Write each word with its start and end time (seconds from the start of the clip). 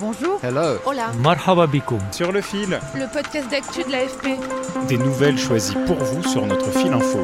Bonjour. 0.00 0.38
Hello. 0.42 0.78
Hola. 0.86 1.12
Marhaba 1.22 1.66
bikoum. 1.66 2.00
Sur 2.10 2.32
le 2.32 2.40
fil, 2.40 2.80
Le 2.94 3.12
podcast 3.12 3.48
d'actu 3.50 3.84
de 3.84 3.92
l'AFP. 3.92 4.38
des 4.88 4.98
nouvelles 4.98 5.38
choisies 5.38 5.76
pour 5.86 5.96
vous 5.96 6.22
sur 6.22 6.44
notre 6.46 6.70
fil 6.72 6.92
info. 6.92 7.22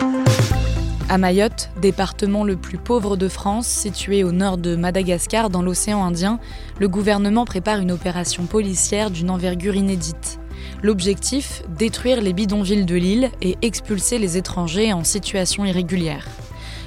À 1.08 1.18
Mayotte, 1.18 1.70
département 1.80 2.44
le 2.44 2.56
plus 2.56 2.78
pauvre 2.78 3.16
de 3.16 3.28
France, 3.28 3.66
situé 3.66 4.22
au 4.22 4.30
nord 4.30 4.58
de 4.58 4.76
Madagascar 4.76 5.50
dans 5.50 5.62
l'océan 5.62 6.04
Indien, 6.04 6.38
le 6.78 6.88
gouvernement 6.88 7.44
prépare 7.44 7.80
une 7.80 7.90
opération 7.90 8.44
policière 8.44 9.10
d'une 9.10 9.30
envergure 9.30 9.74
inédite. 9.74 10.38
L'objectif 10.82 11.62
Détruire 11.76 12.20
les 12.20 12.32
bidonvilles 12.32 12.84
de 12.84 12.94
l'île 12.94 13.30
et 13.42 13.58
expulser 13.62 14.18
les 14.18 14.36
étrangers 14.36 14.92
en 14.92 15.02
situation 15.02 15.64
irrégulière. 15.64 16.26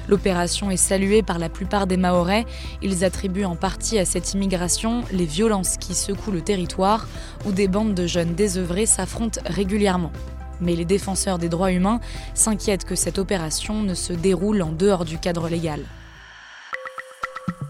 L'opération 0.08 0.70
est 0.70 0.76
saluée 0.76 1.22
par 1.22 1.38
la 1.38 1.48
plupart 1.48 1.86
des 1.86 1.96
Mahorais. 1.96 2.44
Ils 2.82 3.04
attribuent 3.04 3.44
en 3.44 3.56
partie 3.56 3.98
à 3.98 4.04
cette 4.04 4.34
immigration 4.34 5.02
les 5.10 5.24
violences 5.24 5.76
qui 5.78 5.94
secouent 5.94 6.32
le 6.32 6.42
territoire, 6.42 7.06
où 7.46 7.52
des 7.52 7.68
bandes 7.68 7.94
de 7.94 8.06
jeunes 8.06 8.34
désœuvrés 8.34 8.86
s'affrontent 8.86 9.40
régulièrement. 9.46 10.12
Mais 10.60 10.76
les 10.76 10.84
défenseurs 10.84 11.38
des 11.38 11.48
droits 11.48 11.72
humains 11.72 12.00
s'inquiètent 12.34 12.84
que 12.84 12.94
cette 12.94 13.18
opération 13.18 13.82
ne 13.82 13.94
se 13.94 14.12
déroule 14.12 14.62
en 14.62 14.72
dehors 14.72 15.04
du 15.04 15.18
cadre 15.18 15.48
légal. 15.48 15.84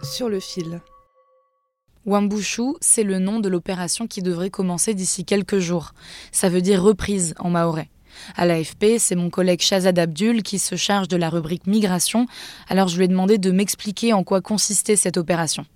Sur 0.03 0.29
le 0.29 0.41
fil. 0.41 0.81
Wambushu, 2.05 2.75
c'est 2.81 3.03
le 3.03 3.19
nom 3.19 3.41
de 3.41 3.49
l'opération 3.49 4.07
qui 4.07 4.21
devrait 4.21 4.51
commencer 4.51 4.93
d'ici 4.93 5.25
quelques 5.25 5.59
jours. 5.59 5.93
Ça 6.33 6.51
veut 6.51 6.61
dire 6.61 6.83
reprise 6.83 7.35
en 7.39 7.49
maorais. 7.49 7.89
À 8.37 8.47
l'AFP, 8.47 8.99
c'est 8.99 9.15
mon 9.15 9.31
collègue 9.31 9.61
Shazad 9.61 9.99
Abdul 9.99 10.43
qui 10.43 10.59
se 10.59 10.77
charge 10.77 11.09
de 11.09 11.17
la 11.17 11.31
rubrique 11.31 11.67
migration, 11.67 12.27
alors 12.69 12.89
je 12.89 12.97
lui 12.97 13.05
ai 13.05 13.09
demandé 13.09 13.39
de 13.39 13.51
m'expliquer 13.51 14.13
en 14.13 14.25
quoi 14.25 14.41
consistait 14.41 14.97
cette 14.97 15.17
opération. 15.17 15.67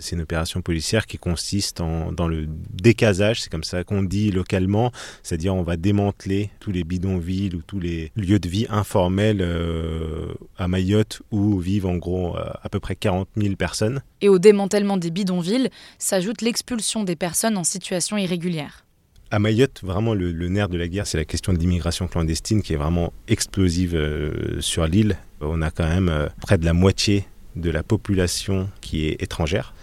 C'est 0.00 0.14
une 0.14 0.22
opération 0.22 0.62
policière 0.62 1.06
qui 1.06 1.18
consiste 1.18 1.80
en, 1.80 2.12
dans 2.12 2.28
le 2.28 2.46
décasage, 2.48 3.42
c'est 3.42 3.50
comme 3.50 3.64
ça 3.64 3.82
qu'on 3.82 4.04
dit 4.04 4.30
localement, 4.30 4.92
c'est-à-dire 5.24 5.56
on 5.56 5.64
va 5.64 5.76
démanteler 5.76 6.50
tous 6.60 6.70
les 6.70 6.84
bidonvilles 6.84 7.56
ou 7.56 7.62
tous 7.62 7.80
les 7.80 8.12
lieux 8.14 8.38
de 8.38 8.48
vie 8.48 8.66
informels 8.70 9.40
euh, 9.40 10.32
à 10.56 10.68
Mayotte 10.68 11.22
où 11.32 11.58
vivent 11.58 11.86
en 11.86 11.96
gros 11.96 12.36
euh, 12.36 12.44
à 12.62 12.68
peu 12.68 12.78
près 12.78 12.94
40 12.94 13.28
000 13.36 13.56
personnes. 13.56 14.00
Et 14.20 14.28
au 14.28 14.38
démantèlement 14.38 14.98
des 14.98 15.10
bidonvilles 15.10 15.68
s'ajoute 15.98 16.42
l'expulsion 16.42 17.02
des 17.02 17.16
personnes 17.16 17.56
en 17.56 17.64
situation 17.64 18.16
irrégulière. 18.16 18.84
À 19.30 19.38
Mayotte, 19.38 19.82
vraiment 19.82 20.14
le, 20.14 20.32
nerf 20.48 20.70
de 20.70 20.78
la 20.78 20.88
guerre, 20.88 21.06
c'est 21.06 21.18
la 21.18 21.26
question 21.26 21.52
de 21.52 21.58
l'immigration 21.58 22.08
clandestine 22.08 22.62
qui 22.62 22.72
est 22.72 22.76
vraiment 22.76 23.12
explosive 23.28 23.94
euh, 23.94 24.58
sur 24.60 24.86
l'île. 24.86 25.18
On 25.42 25.60
a 25.60 25.70
quand 25.70 25.86
même 25.86 26.08
euh, 26.08 26.28
près 26.40 26.56
de 26.56 26.64
la 26.64 26.72
moitié 26.72 27.26
de 27.54 27.68
la 27.70 27.82
population 27.82 28.70
qui 28.80 29.06
est 29.06 29.22
étrangère, 29.22 29.74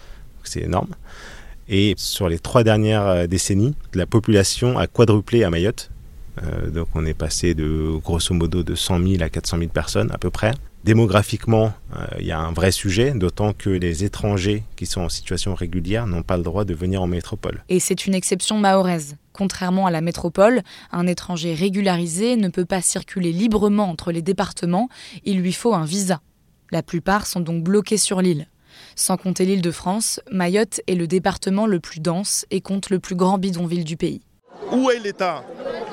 c'est 0.44 0.62
énorme. 0.62 0.96
Et 1.70 1.94
sur 1.96 2.28
les 2.28 2.40
trois 2.40 2.64
dernières 2.64 3.06
euh, 3.06 3.28
décennies, 3.28 3.76
la 3.94 4.08
population 4.08 4.80
a 4.80 4.88
quadruplé 4.88 5.44
à 5.44 5.52
Mayotte. 5.52 5.92
Donc 6.74 6.90
on 6.96 7.06
est 7.06 7.14
passé 7.14 7.54
de 7.54 7.98
grosso 8.04 8.34
modo 8.34 8.62
de 8.62 8.76
100 8.76 9.08
000 9.08 9.24
à 9.24 9.30
400 9.30 9.58
000 9.58 9.70
personnes 9.70 10.12
à 10.12 10.18
peu 10.18 10.30
près. 10.30 10.54
Démographiquement, 10.84 11.72
il 12.20 12.26
y 12.26 12.34
a 12.34 12.40
un 12.40 12.52
vrai 12.52 12.72
sujet, 12.74 13.14
d'autant 13.14 13.54
que 13.54 13.70
les 13.70 14.04
étrangers 14.04 14.64
qui 14.76 14.86
sont 14.86 15.00
en 15.00 15.08
situation 15.08 15.56
régulière 15.56 16.08
n'ont 16.08 16.24
pas 16.24 16.36
le 16.36 16.44
droit 16.44 16.66
de 16.66 16.74
venir 16.74 17.02
en 17.02 17.08
métropole. 17.08 17.64
Et 17.70 17.80
c'est 17.80 18.06
une 18.06 18.14
exception 18.14 18.58
mahoraise. 18.58 19.16
Contrairement 19.38 19.86
à 19.86 19.92
la 19.92 20.00
métropole, 20.00 20.62
un 20.94 21.08
étranger 21.08 21.54
régularisé 21.54 22.38
ne 22.38 22.48
peut 22.48 22.64
pas 22.64 22.82
circuler 22.82 23.34
librement 23.34 23.90
entre 23.90 24.14
les 24.14 24.22
départements, 24.22 24.88
il 25.26 25.42
lui 25.42 25.52
faut 25.52 25.74
un 25.74 25.84
visa. 25.84 26.22
La 26.72 26.82
plupart 26.82 27.28
sont 27.28 27.42
donc 27.42 27.62
bloqués 27.62 27.98
sur 27.98 28.22
l'île. 28.22 28.48
Sans 28.96 29.18
compter 29.18 29.46
l'île 29.46 29.62
de 29.62 29.72
France, 29.72 30.22
Mayotte 30.32 30.80
est 30.88 30.96
le 30.96 31.06
département 31.06 31.66
le 31.66 31.82
plus 31.82 32.00
dense 32.00 32.46
et 32.50 32.62
compte 32.62 32.90
le 32.90 33.00
plus 33.00 33.16
grand 33.16 33.38
bidonville 33.38 33.84
du 33.84 33.98
pays. 33.98 34.22
Où 34.72 34.90
est 34.90 35.00
l'État? 35.00 35.44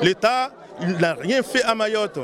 L'État, 0.03 0.53
n'a 1.01 1.15
rien 1.15 1.43
fait 1.43 1.65
à 1.65 1.75
Mayotte. 1.75 2.21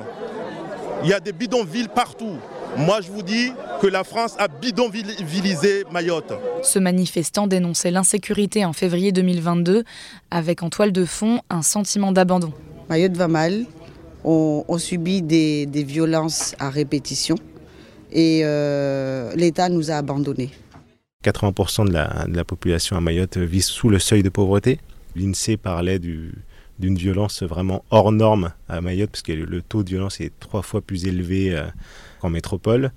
Il 1.02 1.10
y 1.10 1.12
a 1.12 1.18
des 1.18 1.32
bidonvilles 1.32 1.88
partout. 1.88 2.38
Moi, 2.76 3.00
je 3.00 3.10
vous 3.10 3.22
dis 3.22 3.52
que 3.80 3.86
la 3.86 4.04
France 4.04 4.34
a 4.38 4.48
bidonvillisé 4.48 5.84
Mayotte. 5.92 6.32
Ce 6.62 6.78
manifestant 6.78 7.46
dénonçait 7.46 7.90
l'insécurité 7.90 8.64
en 8.64 8.72
février 8.72 9.10
2022, 9.12 9.84
avec 10.30 10.62
en 10.62 10.70
toile 10.70 10.92
de 10.92 11.04
fond 11.04 11.40
un 11.50 11.62
sentiment 11.62 12.12
d'abandon. 12.12 12.52
Mayotte 12.88 13.16
va 13.16 13.28
mal. 13.28 13.64
On, 14.24 14.64
on 14.68 14.78
subit 14.78 15.22
des, 15.22 15.66
des 15.66 15.82
violences 15.84 16.54
à 16.58 16.70
répétition. 16.70 17.36
Et 18.12 18.40
euh, 18.44 19.32
l'État 19.34 19.68
nous 19.68 19.90
a 19.90 19.94
abandonnés. 19.94 20.50
80% 21.24 21.88
de 21.88 21.92
la, 21.92 22.26
de 22.28 22.36
la 22.36 22.44
population 22.44 22.96
à 22.96 23.00
Mayotte 23.00 23.36
vit 23.38 23.60
sous 23.62 23.88
le 23.88 23.98
seuil 23.98 24.22
de 24.22 24.28
pauvreté. 24.28 24.78
L'INSEE 25.16 25.56
parlait 25.56 25.98
du- 25.98 26.32
d'une 26.78 26.94
violence 26.96 27.42
vraiment 27.42 27.84
hors 27.90 28.12
norme 28.12 28.52
à 28.68 28.80
Mayotte, 28.80 29.10
parce 29.10 29.22
que 29.22 29.32
le 29.32 29.62
taux 29.62 29.82
de 29.82 29.88
violence 29.90 30.20
est 30.20 30.30
trois 30.38 30.62
fois 30.62 30.80
plus 30.80 31.06
élevé 31.06 31.54
euh, 31.54 31.64
qu'en 32.18 32.30
métropole. 32.30 32.92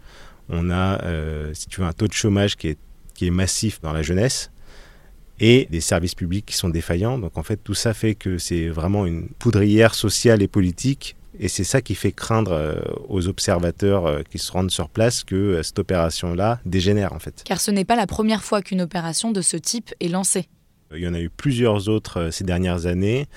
On 0.49 0.69
a, 0.69 1.01
euh, 1.03 1.53
si 1.53 1.67
tu 1.67 1.81
veux, 1.81 1.87
un 1.87 1.93
taux 1.93 2.07
de 2.07 2.13
chômage 2.13 2.57
qui 2.57 2.67
est, 2.69 2.77
qui 3.13 3.27
est 3.27 3.31
massif 3.31 3.79
dans 3.81 3.93
la 3.93 4.01
jeunesse 4.01 4.51
et 5.39 5.67
des 5.71 5.81
services 5.81 6.15
publics 6.15 6.45
qui 6.45 6.55
sont 6.55 6.69
défaillants. 6.69 7.17
Donc 7.17 7.37
en 7.37 7.43
fait, 7.43 7.57
tout 7.57 7.73
ça 7.73 7.93
fait 7.93 8.15
que 8.15 8.37
c'est 8.37 8.67
vraiment 8.67 9.05
une 9.05 9.27
poudrière 9.27 9.95
sociale 9.95 10.41
et 10.41 10.47
politique. 10.47 11.15
Et 11.39 11.47
c'est 11.47 11.63
ça 11.63 11.81
qui 11.81 11.95
fait 11.95 12.11
craindre 12.11 12.51
euh, 12.51 12.75
aux 13.07 13.27
observateurs 13.27 14.05
euh, 14.05 14.21
qui 14.29 14.37
se 14.37 14.51
rendent 14.51 14.69
sur 14.69 14.89
place 14.89 15.23
que 15.23 15.61
cette 15.63 15.79
opération-là 15.79 16.59
dégénère 16.65 17.13
en 17.13 17.19
fait. 17.19 17.41
Car 17.45 17.59
ce 17.59 17.71
n'est 17.71 17.85
pas 17.85 17.95
la 17.95 18.05
première 18.05 18.43
fois 18.43 18.61
qu'une 18.61 18.81
opération 18.81 19.31
de 19.31 19.41
ce 19.41 19.57
type 19.57 19.93
est 19.99 20.09
lancée. 20.09 20.47
Il 20.93 20.99
y 20.99 21.07
en 21.07 21.13
a 21.13 21.21
eu 21.21 21.29
plusieurs 21.29 21.87
autres 21.87 22.29
ces 22.31 22.43
dernières 22.43 22.85
années. 22.85 23.27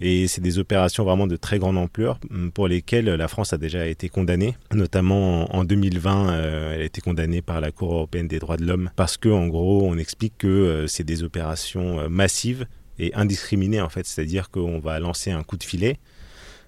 Et 0.00 0.26
c'est 0.28 0.40
des 0.40 0.58
opérations 0.58 1.04
vraiment 1.04 1.26
de 1.26 1.36
très 1.36 1.58
grande 1.58 1.78
ampleur 1.78 2.18
hum, 2.30 2.50
pour 2.50 2.68
lesquelles 2.68 3.06
la 3.06 3.28
France 3.28 3.52
a 3.52 3.58
déjà 3.58 3.86
été 3.86 4.08
condamnée. 4.08 4.56
Notamment 4.72 5.52
en 5.54 5.64
en 5.64 5.66
2020, 5.66 6.28
euh, 6.28 6.74
elle 6.74 6.82
a 6.82 6.84
été 6.84 7.00
condamnée 7.00 7.40
par 7.40 7.60
la 7.60 7.70
Cour 7.70 7.94
européenne 7.94 8.28
des 8.28 8.38
droits 8.38 8.58
de 8.58 8.66
l'homme 8.66 8.90
parce 8.96 9.16
que, 9.16 9.30
en 9.30 9.46
gros, 9.46 9.82
on 9.88 9.96
explique 9.96 10.34
que 10.36 10.46
euh, 10.46 10.86
c'est 10.86 11.04
des 11.04 11.22
opérations 11.22 12.00
euh, 12.00 12.08
massives 12.08 12.66
et 12.98 13.14
indiscriminées 13.14 13.80
en 13.80 13.88
fait. 13.88 14.06
C'est-à-dire 14.06 14.50
qu'on 14.50 14.78
va 14.78 14.98
lancer 15.00 15.30
un 15.30 15.42
coup 15.42 15.56
de 15.56 15.64
filet 15.64 15.98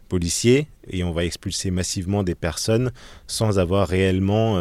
policier 0.08 0.68
et 0.88 1.04
on 1.04 1.10
va 1.12 1.24
expulser 1.24 1.70
massivement 1.70 2.22
des 2.22 2.36
personnes 2.36 2.92
sans 3.26 3.58
avoir 3.58 3.88
réellement 3.88 4.56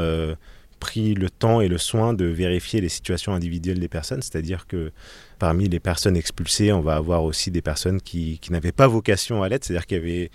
pris 0.86 1.16
le 1.16 1.32
temps 1.32 1.62
et 1.62 1.68
le 1.68 1.80
soin 1.80 2.14
de 2.14 2.26
vérifier 2.26 2.80
les 2.80 2.90
situations 2.90 3.34
individuelles 3.34 3.80
des 3.80 3.88
personnes. 3.88 4.22
C'est-à-dire 4.22 4.68
que 4.68 4.92
parmi 5.40 5.68
les 5.68 5.80
personnes 5.80 6.16
expulsées, 6.16 6.72
on 6.72 6.82
va 6.82 6.96
avoir 6.96 7.24
aussi 7.24 7.50
des 7.50 7.64
personnes 7.64 8.00
qui, 8.00 8.40
n'avaient 8.52 8.72
pas 8.72 8.86
vocation 8.86 9.42
à 9.42 9.50
l'être, 9.50 9.66
c'est-à-dire 9.66 9.88
qui, 9.88 9.96
avaient, 9.96 10.30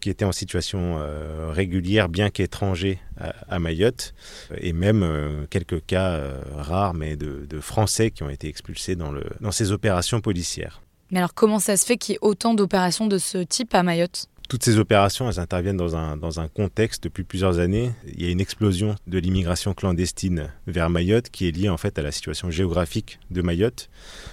qui 0.00 0.08
étaient 0.08 0.24
en 0.24 0.30
situation 0.30 0.98
euh, 1.00 1.50
régulière, 1.50 2.08
bien 2.08 2.30
qu'étrangers 2.30 3.00
à, 3.48 3.58
Mayotte, 3.58 4.14
et 4.58 4.72
même 4.72 5.02
euh, 5.02 5.44
quelques 5.50 5.84
cas 5.84 6.10
euh, 6.10 6.40
rares, 6.54 6.94
mais 6.94 7.16
de, 7.16 7.44
de 7.50 7.60
Français 7.60 8.12
qui 8.12 8.22
ont 8.22 8.30
été 8.30 8.46
expulsés 8.46 8.94
dans, 8.94 9.10
le, 9.10 9.24
dans 9.40 9.50
ces 9.50 9.72
opérations 9.72 10.20
policières. 10.20 10.82
Mais 11.10 11.18
alors 11.18 11.34
comment 11.34 11.58
ça 11.58 11.76
se 11.76 11.84
fait 11.84 11.96
qu'il 11.96 12.12
y 12.12 12.16
ait 12.16 12.20
autant 12.20 12.54
d'opérations 12.54 13.06
de 13.06 13.18
ce 13.18 13.38
type 13.38 13.74
à 13.74 13.82
Mayotte? 13.82 14.28
Toutes 14.48 14.62
ces 14.64 14.78
opérations, 14.78 15.26
interviennent 15.40 15.76
dans 15.76 15.96
un, 15.96 16.16
dans 16.16 16.38
un 16.38 16.46
contexte 16.46 17.02
depuis 17.02 17.24
plusieurs 17.24 17.58
années. 17.58 17.90
Il 18.06 18.24
y 18.24 18.28
a 18.28 18.30
une 18.30 18.40
explosion 18.40 18.94
de 19.08 19.18
l'immigration 19.18 19.74
clandestine 19.74 20.52
vers 20.68 20.88
Mayotte 20.88 21.30
qui 21.30 21.48
est 21.48 21.50
liée 21.50 21.68
en 21.68 21.76
fait 21.76 21.98
à 21.98 22.02
la 22.02 22.12
situation 22.12 22.48
géographique 22.48 23.18
de 23.32 23.42
Mayotte, 23.42 23.88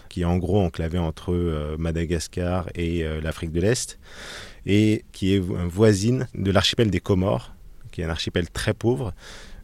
qui 0.10 0.22
est 0.22 0.26
en 0.26 0.38
gros 0.38 0.62
enclavée 0.62 1.00
entre 1.00 1.34
euh, 1.34 1.78
Madagascar 1.80 2.68
et 2.76 3.04
euh, 3.04 3.22
l'Afrique 3.22 3.52
de 3.52 3.62
l'Est, 3.62 3.98
et 4.68 5.04
qui 5.14 5.34
est 5.34 5.40
vo- 5.40 5.58
voisine 5.68 6.28
de 6.36 6.52
l'archipel 6.52 6.92
des 6.92 7.00
Comores, 7.00 7.56
qui 7.92 8.02
est 8.02 8.04
un 8.04 8.10
archipel 8.10 8.50
très 8.52 8.76
pauvre, 8.76 9.14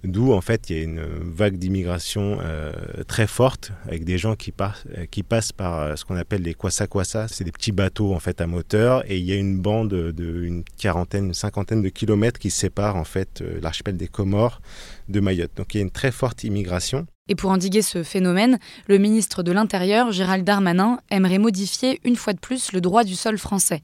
D'où 0.04 0.32
en 0.32 0.40
fait 0.40 0.70
il 0.70 0.78
y 0.78 0.80
a 0.80 0.84
une 0.84 1.04
vague 1.22 1.58
d'immigration 1.58 2.38
euh, 2.42 2.72
très 3.08 3.28
forte 3.28 3.74
avec 3.86 4.06
des 4.06 4.18
gens 4.18 4.36
qui, 4.36 4.54
euh, 4.62 5.06
qui 5.12 5.24
passent 5.24 5.52
par 5.52 5.80
euh, 5.80 5.96
ce 5.98 6.06
qu'on 6.06 6.16
appelle 6.16 6.42
les 6.42 6.54
kwasa 6.54 6.88
kwasa. 6.88 7.28
C'est 7.28 7.44
des 7.44 7.52
petits 7.52 7.74
bateaux 7.74 8.14
en 8.14 8.20
fait 8.20 8.40
à 8.40 8.48
moteur 8.48 9.04
et 9.12 9.18
il 9.18 9.26
y 9.26 9.34
a 9.34 9.36
une 9.36 9.60
bande 9.60 9.90
de 9.90 10.44
une 10.44 10.64
quarantaine, 10.78 11.26
une 11.26 11.34
cinquantaine 11.34 11.82
de 11.82 11.90
kilomètres 11.90 12.40
qui 12.40 12.50
séparent 12.50 12.96
en 12.96 13.04
fait 13.04 13.44
l'archipel 13.62 13.98
des 13.98 14.08
Comores 14.08 14.62
de 15.10 15.20
Mayotte. 15.20 15.52
Donc 15.58 15.74
il 15.74 15.78
y 15.78 15.82
a 15.82 15.84
une 15.84 15.92
très 15.92 16.12
forte 16.12 16.46
immigration. 16.46 17.06
Et 17.28 17.36
pour 17.36 17.52
endiguer 17.52 17.82
ce 17.82 18.02
phénomène, 18.02 18.58
le 18.88 18.98
ministre 18.98 19.44
de 19.44 19.52
l'Intérieur, 19.52 20.12
Gérald 20.12 20.44
Darmanin, 20.44 21.00
aimerait 21.12 21.38
modifier 21.38 22.00
une 22.04 22.16
fois 22.16 22.34
de 22.34 22.40
plus 22.40 22.72
le 22.72 22.82
droit 22.82 23.04
du 23.04 23.16
sol 23.16 23.38
français. 23.38 23.84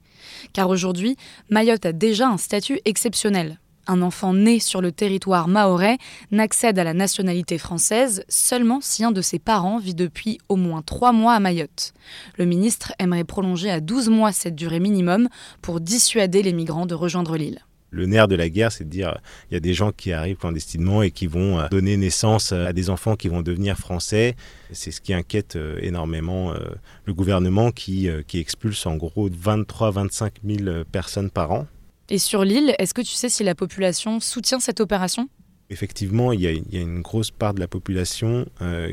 Car 0.52 0.68
aujourd'hui, 0.68 1.16
Mayotte 1.50 1.86
a 1.86 1.92
déjà 1.92 2.26
un 2.28 2.38
statut 2.38 2.80
exceptionnel. 2.84 3.58
Un 3.86 4.02
enfant 4.02 4.34
né 4.34 4.58
sur 4.58 4.80
le 4.80 4.92
territoire 4.92 5.48
mahorais 5.48 5.98
n'accède 6.30 6.78
à 6.78 6.84
la 6.84 6.94
nationalité 6.94 7.58
française 7.58 8.24
seulement 8.28 8.80
si 8.80 9.04
un 9.04 9.12
de 9.12 9.22
ses 9.22 9.38
parents 9.38 9.78
vit 9.78 9.94
depuis 9.94 10.38
au 10.48 10.56
moins 10.56 10.82
trois 10.82 11.12
mois 11.12 11.34
à 11.34 11.40
Mayotte. 11.40 11.94
Le 12.36 12.44
ministre 12.44 12.92
aimerait 12.98 13.24
prolonger 13.24 13.70
à 13.70 13.80
12 13.80 14.08
mois 14.08 14.32
cette 14.32 14.54
durée 14.54 14.80
minimum 14.80 15.28
pour 15.62 15.80
dissuader 15.80 16.42
les 16.42 16.52
migrants 16.52 16.86
de 16.86 16.94
rejoindre 16.94 17.36
l'île 17.36 17.60
le 17.96 18.06
nerf 18.06 18.28
de 18.28 18.36
la 18.36 18.48
guerre, 18.48 18.72
c'est 18.72 18.84
de 18.84 18.90
dire 18.90 19.18
il 19.50 19.54
y 19.54 19.56
a 19.56 19.60
des 19.60 19.74
gens 19.74 19.92
qui 19.92 20.12
arrivent 20.12 20.36
clandestinement 20.36 21.02
et 21.02 21.10
qui 21.10 21.26
vont 21.26 21.58
euh, 21.58 21.68
donner 21.68 21.96
naissance 21.96 22.52
à 22.52 22.72
des 22.72 22.90
enfants 22.90 23.16
qui 23.16 23.28
vont 23.28 23.42
devenir 23.42 23.76
français. 23.76 24.36
C'est 24.72 24.90
ce 24.90 25.00
qui 25.00 25.14
inquiète 25.14 25.56
euh, 25.56 25.78
énormément 25.80 26.52
euh, 26.52 26.58
le 27.04 27.14
gouvernement 27.14 27.70
qui 27.70 28.08
expulse 28.34 28.86
en 28.86 28.96
gros 28.96 29.28
23-25 29.28 30.30
000 30.44 30.84
personnes 30.84 31.30
par 31.30 31.52
an. 31.52 31.66
Et 32.08 32.18
sur 32.18 32.44
l'île, 32.44 32.74
est-ce 32.78 32.94
que 32.94 33.02
tu 33.02 33.14
sais 33.14 33.28
si 33.28 33.42
la 33.42 33.54
population 33.54 34.20
soutient 34.20 34.60
cette 34.60 34.80
opération? 34.80 35.28
Effectivement, 35.70 36.32
il 36.32 36.40
y, 36.40 36.46
a, 36.46 36.52
il 36.52 36.72
y, 36.72 36.78
a, 36.78 36.80
une 36.80 37.02
grosse 37.02 37.32
part 37.32 37.52
de 37.52 37.60
la 37.60 37.66
population 37.66 38.46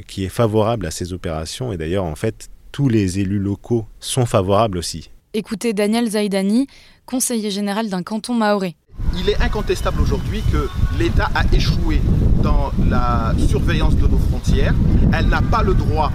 qui 0.07 0.23
est 0.23 0.29
favorable 0.29 0.87
à 0.87 0.91
ces 0.91 1.13
opérations 1.13 1.71
et 1.71 1.77
d'ailleurs 1.77 2.05
en 2.05 2.15
fait 2.15 2.49
tous 2.71 2.89
les 2.89 3.19
élus 3.19 3.39
locaux 3.39 3.85
sont 3.99 4.25
favorables 4.25 4.79
aussi. 4.79 5.11
Écoutez 5.35 5.73
Daniel 5.73 6.09
Zaidani, 6.09 6.67
conseiller 7.05 7.51
général 7.51 7.89
d'un 7.89 8.03
canton 8.03 8.33
maoré. 8.33 8.75
Il 9.17 9.29
est 9.29 9.41
incontestable 9.41 10.01
aujourd'hui 10.01 10.41
que 10.51 10.67
l'État 10.97 11.29
a 11.33 11.43
échoué 11.53 12.01
dans 12.41 12.71
la 12.89 13.33
surveillance 13.47 13.95
de 13.95 14.07
nos 14.07 14.17
frontières. 14.17 14.73
Elle 15.13 15.27
n'a 15.27 15.41
pas 15.41 15.63
le 15.63 15.73
droit 15.73 16.11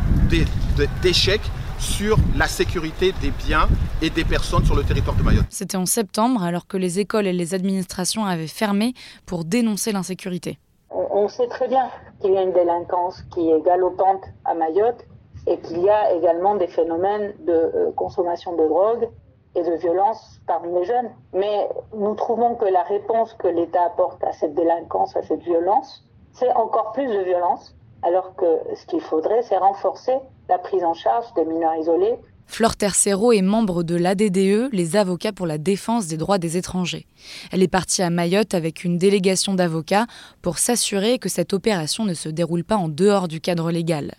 d'échec 1.02 1.40
sur 1.78 2.16
la 2.36 2.46
sécurité 2.46 3.12
des 3.20 3.30
biens 3.30 3.68
et 4.02 4.10
des 4.10 4.24
personnes 4.24 4.64
sur 4.64 4.76
le 4.76 4.82
territoire 4.82 5.16
de 5.16 5.22
Mayotte. 5.22 5.46
C'était 5.50 5.76
en 5.76 5.86
septembre, 5.86 6.42
alors 6.42 6.66
que 6.66 6.76
les 6.76 6.98
écoles 6.98 7.26
et 7.26 7.32
les 7.32 7.54
administrations 7.54 8.24
avaient 8.24 8.46
fermé 8.46 8.94
pour 9.26 9.44
dénoncer 9.44 9.92
l'insécurité. 9.92 10.58
On 10.90 11.28
sait 11.28 11.48
très 11.48 11.68
bien 11.68 11.88
qu'il 12.20 12.32
y 12.32 12.36
a 12.36 12.42
une 12.42 12.52
délinquance 12.52 13.22
qui 13.30 13.50
est 13.50 13.60
galopante 13.62 14.24
à 14.44 14.54
Mayotte 14.54 15.04
et 15.46 15.58
qu'il 15.58 15.80
y 15.80 15.88
a 15.88 16.12
également 16.12 16.56
des 16.56 16.68
phénomènes 16.68 17.34
de 17.46 17.52
euh, 17.52 17.92
consommation 17.96 18.54
de 18.56 18.66
drogue 18.66 19.08
et 19.54 19.62
de 19.62 19.74
violence 19.76 20.40
parmi 20.46 20.72
les 20.74 20.84
jeunes. 20.84 21.10
Mais 21.32 21.68
nous 21.94 22.14
trouvons 22.14 22.54
que 22.54 22.66
la 22.66 22.82
réponse 22.82 23.34
que 23.34 23.48
l'État 23.48 23.84
apporte 23.84 24.22
à 24.24 24.32
cette 24.32 24.54
délinquance, 24.54 25.16
à 25.16 25.22
cette 25.22 25.42
violence, 25.42 26.04
c'est 26.32 26.52
encore 26.52 26.92
plus 26.92 27.06
de 27.06 27.22
violence, 27.24 27.74
alors 28.02 28.34
que 28.36 28.46
ce 28.74 28.86
qu'il 28.86 29.00
faudrait, 29.00 29.42
c'est 29.42 29.56
renforcer 29.56 30.14
la 30.48 30.58
prise 30.58 30.84
en 30.84 30.94
charge 30.94 31.26
des 31.34 31.44
mineurs 31.44 31.76
isolés. 31.76 32.14
Flore 32.46 32.76
Tercero 32.76 33.32
est 33.32 33.42
membre 33.42 33.82
de 33.82 33.94
l'ADDE, 33.94 34.70
les 34.72 34.96
avocats 34.96 35.32
pour 35.32 35.46
la 35.46 35.58
défense 35.58 36.06
des 36.06 36.16
droits 36.16 36.38
des 36.38 36.56
étrangers. 36.56 37.06
Elle 37.52 37.62
est 37.62 37.68
partie 37.68 38.02
à 38.02 38.08
Mayotte 38.08 38.54
avec 38.54 38.84
une 38.84 38.96
délégation 38.96 39.52
d'avocats 39.54 40.06
pour 40.40 40.58
s'assurer 40.58 41.18
que 41.18 41.28
cette 41.28 41.52
opération 41.52 42.06
ne 42.06 42.14
se 42.14 42.30
déroule 42.30 42.64
pas 42.64 42.76
en 42.76 42.88
dehors 42.88 43.28
du 43.28 43.40
cadre 43.40 43.70
légal. 43.70 44.14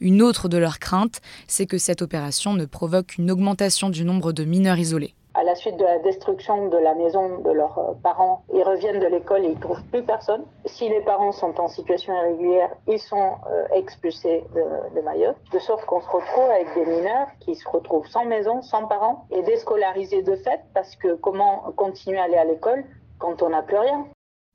Une 0.00 0.22
autre 0.22 0.48
de 0.48 0.56
leurs 0.56 0.78
craintes, 0.78 1.20
c'est 1.48 1.66
que 1.66 1.78
cette 1.78 2.00
opération 2.00 2.54
ne 2.54 2.64
provoque 2.64 3.18
une 3.18 3.30
augmentation 3.30 3.90
du 3.90 4.04
nombre 4.04 4.32
de 4.32 4.44
mineurs 4.44 4.78
isolés. 4.78 5.14
À 5.34 5.42
la 5.42 5.54
suite 5.54 5.76
de 5.76 5.84
la 5.84 5.98
destruction 5.98 6.68
de 6.68 6.76
la 6.76 6.94
maison 6.94 7.38
de 7.40 7.50
leurs 7.50 7.78
euh, 7.78 7.92
parents, 8.02 8.44
ils 8.54 8.62
reviennent 8.62 9.00
de 9.00 9.06
l'école 9.06 9.44
et 9.44 9.48
ils 9.48 9.56
ne 9.56 9.60
trouvent 9.60 9.82
plus 9.90 10.02
personne. 10.02 10.44
Si 10.64 10.88
les 10.88 11.00
parents 11.00 11.32
sont 11.32 11.60
en 11.60 11.68
situation 11.68 12.14
irrégulière, 12.14 12.70
ils 12.86 13.00
sont 13.00 13.34
euh, 13.50 13.66
expulsés 13.74 14.44
de, 14.54 15.00
Mayotte, 15.00 15.36
de 15.52 15.58
sorte 15.58 15.84
qu'on 15.86 16.00
se 16.00 16.08
retrouve 16.08 16.50
avec 16.50 16.72
des 16.74 16.86
mineurs 16.86 17.28
qui 17.40 17.54
se 17.54 17.68
retrouvent 17.68 18.06
sans 18.06 18.24
maison, 18.24 18.62
sans 18.62 18.86
parents 18.86 19.26
et 19.30 19.42
déscolarisés 19.42 20.22
de 20.22 20.36
fait 20.36 20.60
parce 20.72 20.96
que 20.96 21.14
comment 21.16 21.72
continuer 21.76 22.18
à 22.18 22.24
aller 22.24 22.36
à 22.36 22.44
l'école 22.44 22.84
quand 23.18 23.42
on 23.42 23.50
n'a 23.50 23.62
plus 23.62 23.78
rien? 23.78 24.06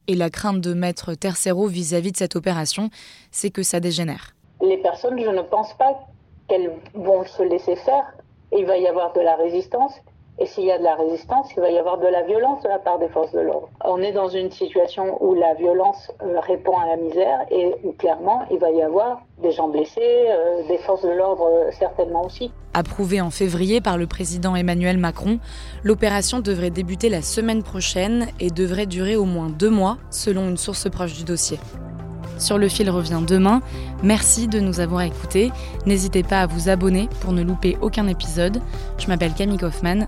Et 0.07 0.15
la 0.15 0.29
crainte 0.29 0.61
de 0.61 0.73
maître 0.73 1.13
Tercero 1.13 1.67
vis-à-vis 1.67 2.11
de 2.11 2.17
cette 2.17 2.35
opération, 2.35 2.89
c'est 3.31 3.51
que 3.51 3.61
ça 3.63 3.79
dégénère 3.79 4.33
les 4.61 4.77
personnes, 4.77 5.19
je 5.19 5.29
ne 5.29 5.41
pense 5.41 5.73
pas 5.75 6.07
qu'elles 6.47 6.71
vont 6.93 7.25
se 7.25 7.43
laisser 7.43 7.75
faire. 7.75 8.13
il 8.51 8.65
va 8.65 8.77
y 8.77 8.87
avoir 8.87 9.13
de 9.13 9.21
la 9.21 9.35
résistance. 9.35 9.93
Et 10.41 10.45
s'il 10.45 10.63
y 10.63 10.71
a 10.71 10.77
de 10.77 10.83
la 10.83 10.95
résistance, 10.95 11.49
il 11.57 11.59
va 11.59 11.69
y 11.69 11.77
avoir 11.77 11.97
de 11.97 12.07
la 12.07 12.23
violence 12.23 12.63
de 12.63 12.69
la 12.69 12.79
part 12.79 12.97
des 12.97 13.09
forces 13.09 13.33
de 13.33 13.41
l'ordre. 13.41 13.67
On 13.83 14.01
est 14.01 14.13
dans 14.13 14.29
une 14.29 14.49
situation 14.51 15.21
où 15.21 15.33
la 15.33 15.53
violence 15.53 16.11
euh, 16.21 16.39
répond 16.39 16.77
à 16.77 16.87
la 16.87 16.95
misère 16.95 17.39
et 17.51 17.75
où 17.83 17.91
clairement 17.91 18.45
il 18.49 18.57
va 18.57 18.71
y 18.71 18.81
avoir 18.81 19.19
des 19.41 19.51
gens 19.51 19.67
blessés, 19.67 19.99
euh, 20.01 20.65
des 20.69 20.77
forces 20.77 21.03
de 21.03 21.09
l'ordre 21.09 21.43
euh, 21.43 21.71
certainement 21.77 22.25
aussi. 22.25 22.51
Approuvée 22.73 23.19
en 23.19 23.31
février 23.31 23.81
par 23.81 23.97
le 23.97 24.07
président 24.07 24.55
Emmanuel 24.55 24.97
Macron, 24.97 25.39
l'opération 25.83 26.39
devrait 26.39 26.69
débuter 26.69 27.09
la 27.09 27.21
semaine 27.21 27.61
prochaine 27.61 28.27
et 28.39 28.49
devrait 28.49 28.85
durer 28.85 29.17
au 29.17 29.25
moins 29.25 29.49
deux 29.49 29.69
mois, 29.69 29.97
selon 30.09 30.47
une 30.47 30.57
source 30.57 30.89
proche 30.89 31.15
du 31.15 31.25
dossier. 31.25 31.59
Sur 32.37 32.57
le 32.57 32.69
fil 32.69 32.89
revient 32.89 33.21
demain. 33.27 33.61
Merci 34.01 34.47
de 34.47 34.61
nous 34.61 34.79
avoir 34.79 35.01
écoutés. 35.01 35.51
N'hésitez 35.85 36.23
pas 36.23 36.39
à 36.39 36.47
vous 36.47 36.69
abonner 36.69 37.09
pour 37.19 37.33
ne 37.33 37.43
louper 37.43 37.77
aucun 37.81 38.07
épisode. 38.07 38.61
Je 38.97 39.07
m'appelle 39.07 39.33
Camille 39.33 39.57
Kaufmann 39.57 40.07